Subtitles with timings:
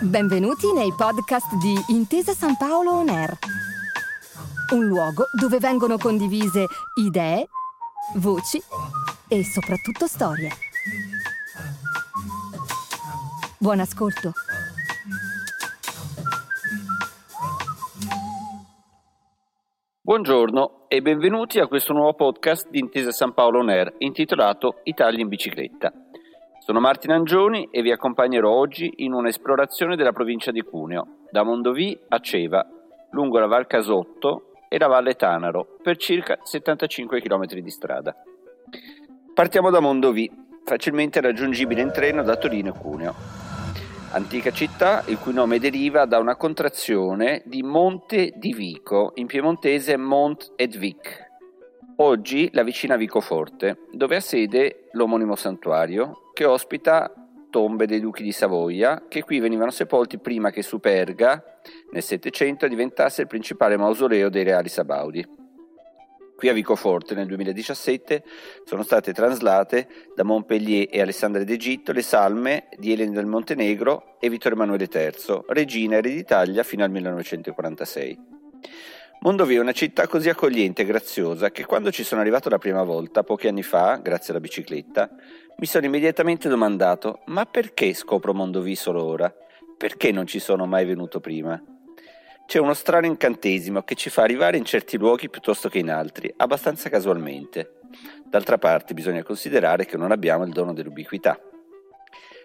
[0.00, 3.36] Benvenuti nei podcast di Intesa San Paolo On Air,
[4.72, 7.48] un luogo dove vengono condivise idee,
[8.14, 8.62] voci
[9.28, 10.50] e soprattutto storie.
[13.58, 14.32] Buon ascolto.
[20.00, 25.20] Buongiorno e benvenuti a questo nuovo podcast di Intesa San Paolo On Air intitolato Italia
[25.20, 26.05] in bicicletta.
[26.66, 31.96] Sono Martin Angioni e vi accompagnerò oggi in un'esplorazione della provincia di Cuneo, da Mondovì
[32.08, 32.66] a Ceva,
[33.12, 38.16] lungo la Val Casotto e la Valle Tanaro, per circa 75 km di strada.
[39.32, 40.28] Partiamo da Mondovì,
[40.64, 43.14] facilmente raggiungibile in treno da Torino e Cuneo
[44.10, 49.96] antica città il cui nome deriva da una contrazione di Monte di Vico, in piemontese
[49.96, 51.25] Mont ed Vic,
[51.96, 57.12] oggi la vicina Vicoforte, dove ha sede l'omonimo santuario che ospita
[57.50, 61.42] tombe dei duchi di Savoia che qui venivano sepolti prima che Superga
[61.92, 65.26] nel Settecento diventasse il principale mausoleo dei reali Sabaudi.
[66.36, 68.22] Qui a Vicoforte nel 2017
[68.64, 74.28] sono state traslate da Montpellier e Alessandria d'Egitto le salme di Elena del Montenegro e
[74.28, 78.34] Vittorio Emanuele III, regina ereditaria fino al 1946.
[79.26, 82.84] Mondovì è una città così accogliente e graziosa che quando ci sono arrivato la prima
[82.84, 85.10] volta, pochi anni fa, grazie alla bicicletta,
[85.56, 89.34] mi sono immediatamente domandato ma perché scopro Mondovì solo ora?
[89.76, 91.60] Perché non ci sono mai venuto prima?
[92.46, 96.32] C'è uno strano incantesimo che ci fa arrivare in certi luoghi piuttosto che in altri,
[96.36, 97.80] abbastanza casualmente.
[98.26, 101.36] D'altra parte bisogna considerare che non abbiamo il dono dell'ubiquità.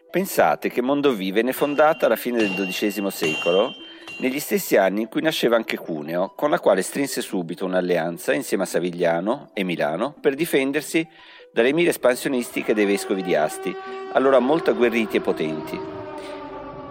[0.09, 3.71] Pensate che Mondovì venne fondata alla fine del XII secolo,
[4.19, 8.63] negli stessi anni in cui nasceva anche Cuneo, con la quale strinse subito un'alleanza insieme
[8.63, 11.07] a Savigliano e Milano per difendersi
[11.51, 13.75] dalle mire espansionistiche dei vescovi di Asti,
[14.13, 15.79] allora molto agguerriti e potenti.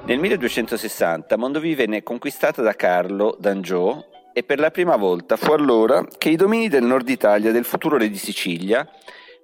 [0.05, 6.05] Nel 1260 Mondovì venne conquistata da Carlo d'Angiò e per la prima volta fu allora
[6.19, 8.89] che i domini del nord Italia del futuro re di Sicilia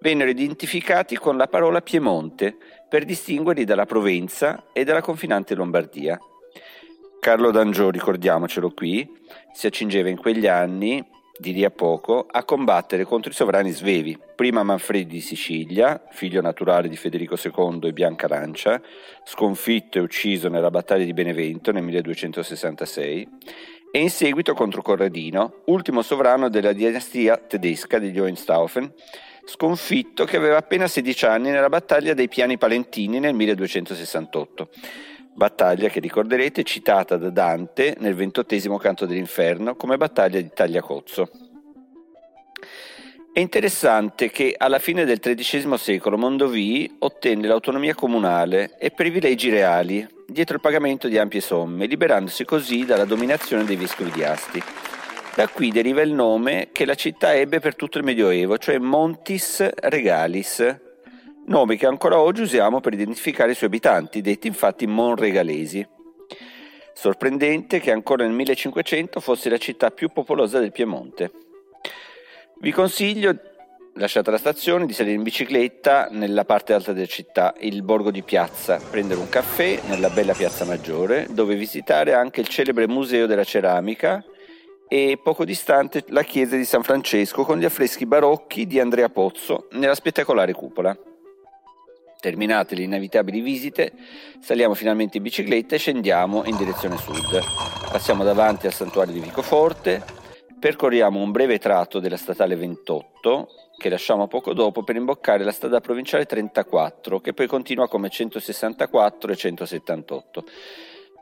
[0.01, 2.57] vennero identificati con la parola Piemonte
[2.89, 6.19] per distinguerli dalla Provenza e dalla confinante Lombardia.
[7.27, 9.05] Carlo d'Angiò, ricordiamocelo qui,
[9.53, 11.05] si accingeva in quegli anni
[11.37, 16.41] di lì a poco, a combattere contro i sovrani svevi, prima Manfredi di Sicilia, figlio
[16.41, 18.81] naturale di Federico II e Bianca Lancia,
[19.25, 23.29] sconfitto e ucciso nella battaglia di Benevento nel 1266,
[23.91, 28.93] e in seguito contro Corradino, ultimo sovrano della dinastia tedesca degli Hohenstaufen,
[29.47, 34.69] sconfitto che aveva appena 16 anni nella battaglia dei Piani Palentini nel 1268
[35.37, 41.31] battaglia che ricorderete citata da Dante nel ventottesimo canto dell'inferno come battaglia di Tagliacozzo.
[43.33, 50.09] È interessante che alla fine del XIII secolo Mondovì ottenne l'autonomia comunale e privilegi reali
[50.27, 54.63] dietro il pagamento di ampie somme, liberandosi così dalla dominazione dei vescovi di Asti.
[55.35, 59.69] Da qui deriva il nome che la città ebbe per tutto il Medioevo, cioè Montis
[59.81, 60.86] Regalis,
[61.47, 65.87] nome che ancora oggi usiamo per identificare i suoi abitanti, detti infatti monregalesi.
[66.95, 71.31] Sorprendente che ancora nel 1500 fosse la città più popolosa del Piemonte.
[72.59, 73.37] Vi consiglio,
[73.95, 78.23] lasciata la stazione, di salire in bicicletta nella parte alta della città, il borgo di
[78.23, 83.45] Piazza, prendere un caffè nella bella Piazza Maggiore, dove visitare anche il celebre Museo della
[83.45, 84.25] Ceramica
[84.89, 89.69] e poco distante la chiesa di San Francesco con gli affreschi barocchi di Andrea Pozzo
[89.73, 90.97] nella spettacolare cupola.
[92.21, 93.93] Terminate le inevitabili visite,
[94.41, 97.41] saliamo finalmente in bicicletta e scendiamo in direzione sud.
[97.91, 100.03] Passiamo davanti al santuario di Vicoforte,
[100.59, 105.81] percorriamo un breve tratto della statale 28 che lasciamo poco dopo per imboccare la strada
[105.81, 110.45] provinciale 34 che poi continua come 164 e 178.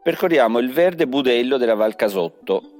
[0.03, 2.75] Percorriamo il verde budello della Val Casotto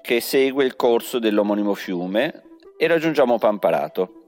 [0.00, 2.42] che segue il corso dell'omonimo fiume
[2.78, 4.26] e raggiungiamo Pamparato.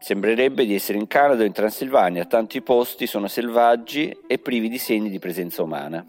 [0.00, 4.78] Sembrerebbe di essere in Canada o in Transilvania, tanti posti sono selvaggi e privi di
[4.78, 6.04] segni di presenza umana.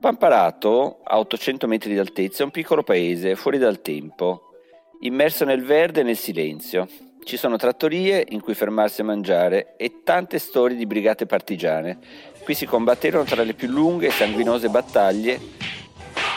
[0.00, 4.52] Pamparato, a 800 metri di altezza, è un piccolo paese, fuori dal tempo,
[5.00, 6.88] immerso nel verde e nel silenzio.
[7.22, 11.98] Ci sono trattorie in cui fermarsi a mangiare e tante storie di brigate partigiane.
[12.42, 15.38] Qui si combatterono tra le più lunghe e sanguinose battaglie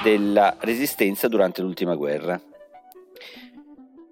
[0.04, 2.42] della resistenza durante l'ultima guerra.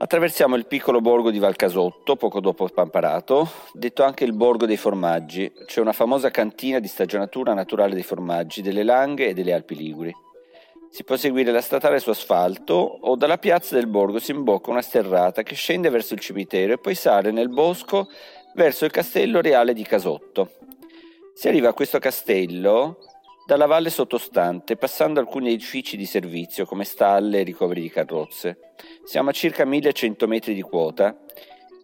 [0.01, 5.51] Attraversiamo il piccolo borgo di Valcasotto, poco dopo Pamparato, detto anche il borgo dei formaggi,
[5.65, 10.15] cioè una famosa cantina di stagionatura naturale dei formaggi delle Langhe e delle Alpi Liguri.
[10.89, 14.81] Si può seguire la statale su asfalto o dalla piazza del borgo si imbocca una
[14.81, 18.07] sterrata che scende verso il cimitero e poi sale nel bosco
[18.55, 20.51] verso il castello reale di Casotto.
[21.33, 22.99] Si arriva a questo castello
[23.49, 28.75] dalla valle sottostante, passando alcuni edifici di servizio come stalle e ricoveri di carrozze.
[29.09, 31.17] Siamo a circa 1100 metri di quota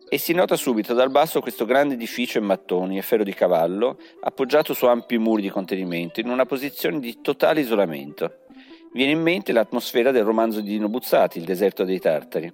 [0.08, 3.98] e si nota subito dal basso questo grande edificio in mattoni e ferro di cavallo,
[4.22, 8.42] appoggiato su ampi muri di contenimento, in una posizione di totale isolamento.
[8.94, 12.54] Viene in mente l'atmosfera del romanzo di Dino Buzzati, Il deserto dei Tartari.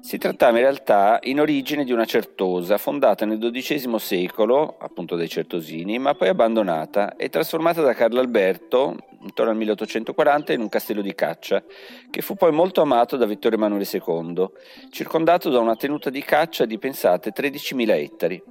[0.00, 5.28] Si trattava in realtà in origine di una certosa fondata nel XII secolo, appunto dai
[5.28, 11.02] Certosini, ma poi abbandonata e trasformata da Carlo Alberto intorno al 1840 in un castello
[11.02, 11.62] di caccia,
[12.10, 14.50] che fu poi molto amato da Vittorio Emanuele II,
[14.90, 18.42] circondato da una tenuta di caccia di pensate 13.000 ettari.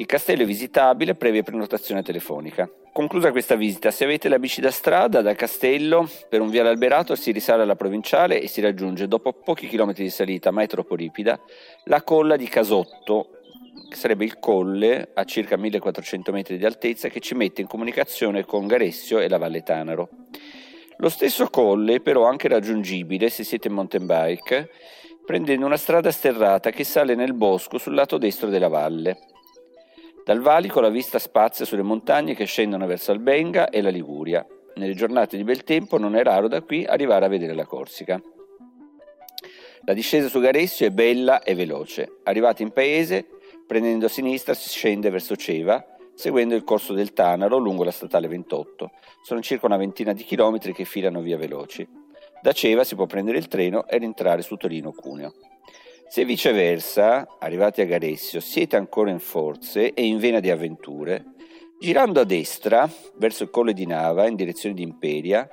[0.00, 2.66] Il castello è visitabile previa prenotazione telefonica.
[2.90, 7.14] Conclusa questa visita, se avete la bici da strada dal castello per un viale alberato
[7.14, 11.38] si risale alla provinciale e si raggiunge dopo pochi chilometri di salita, mai troppo ripida,
[11.84, 13.40] la colla di Casotto,
[13.90, 18.46] che sarebbe il colle a circa 1400 metri di altezza che ci mette in comunicazione
[18.46, 20.08] con Garessio e la Valle Tanaro.
[20.96, 24.70] Lo stesso colle è però anche raggiungibile se siete in mountain bike
[25.26, 29.18] prendendo una strada sterrata che sale nel bosco sul lato destro della valle.
[30.30, 34.46] Dal valico la vista spazia sulle montagne che scendono verso Albenga e la Liguria.
[34.76, 38.22] Nelle giornate di bel tempo non è raro da qui arrivare a vedere la Corsica.
[39.86, 42.20] La discesa su Garessio è bella e veloce.
[42.22, 43.26] Arrivati in paese,
[43.66, 45.84] prendendo a sinistra si scende verso Ceva,
[46.14, 48.92] seguendo il corso del Tanaro lungo la statale 28.
[49.24, 51.84] Sono circa una ventina di chilometri che filano via veloci.
[52.40, 55.32] Da Ceva si può prendere il treno e rientrare su Torino-Cuneo.
[56.10, 61.24] Se viceversa, arrivati a Garessio, siete ancora in forze e in vena di avventure,
[61.78, 65.48] girando a destra verso il colle di Nava in direzione di Imperia,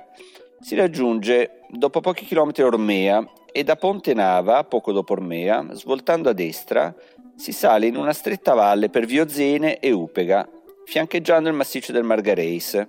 [0.58, 6.32] si raggiunge dopo pochi chilometri Ormea e da Ponte Nava, poco dopo Ormea, svoltando a
[6.32, 6.92] destra,
[7.36, 10.44] si sale in una stretta valle per Viozene e Upega,
[10.86, 12.84] fiancheggiando il massiccio del Margareis,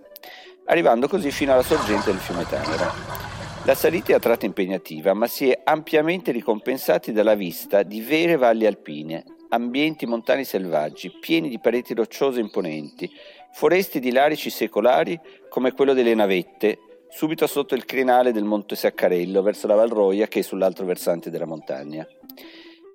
[0.65, 3.28] arrivando così fino alla sorgente del fiume Tenero.
[3.65, 8.35] La salita è a tratti impegnativa, ma si è ampiamente ricompensati dalla vista di vere
[8.35, 13.11] valli alpine, ambienti montani selvaggi, pieni di pareti rocciose imponenti,
[13.51, 15.19] foreste di larici secolari
[15.49, 16.79] come quello delle navette,
[17.09, 21.45] subito sotto il crinale del Monte Saccarello verso la Valroia che è sull'altro versante della
[21.45, 22.07] montagna.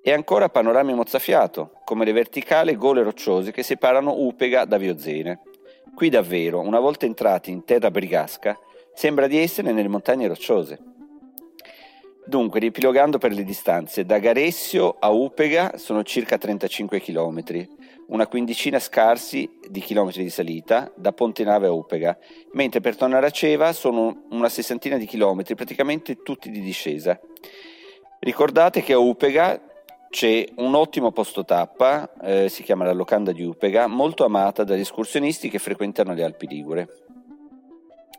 [0.01, 5.41] E ancora panorami mozzafiato, come le verticali gole rocciose che separano Upega da Viozene.
[5.93, 8.59] Qui davvero, una volta entrati in terra brigasca,
[8.95, 10.79] Sembra di essere nelle montagne rocciose.
[12.25, 17.43] Dunque, riepilogando per le distanze, da Garessio a Upega sono circa 35 km,
[18.07, 22.17] una quindicina scarsi di chilometri di salita da Ponte Nave a Upega,
[22.53, 27.19] mentre per tornare a Ceva sono una sessantina di chilometri, praticamente tutti di discesa.
[28.19, 29.61] Ricordate che a Upega
[30.09, 34.79] c'è un ottimo posto tappa, eh, si chiama la Locanda di Upega, molto amata dagli
[34.79, 37.04] escursionisti che frequentano le Alpi Ligure.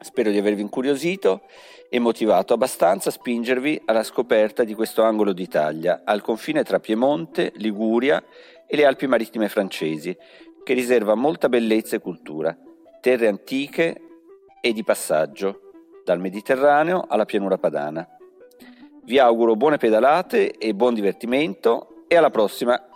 [0.00, 1.42] Spero di avervi incuriosito
[1.88, 7.52] e motivato abbastanza a spingervi alla scoperta di questo angolo d'Italia, al confine tra Piemonte,
[7.56, 8.22] Liguria
[8.66, 10.16] e le Alpi marittime francesi,
[10.64, 12.56] che riserva molta bellezza e cultura,
[13.00, 14.00] terre antiche
[14.60, 15.60] e di passaggio,
[16.04, 18.06] dal Mediterraneo alla pianura padana.
[19.04, 22.95] Vi auguro buone pedalate e buon divertimento e alla prossima!